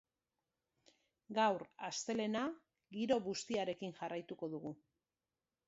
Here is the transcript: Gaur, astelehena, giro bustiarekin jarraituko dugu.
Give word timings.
Gaur, 1.39 1.65
astelehena, 1.89 2.43
giro 2.97 3.21
bustiarekin 3.29 3.97
jarraituko 4.03 4.51
dugu. 4.57 4.77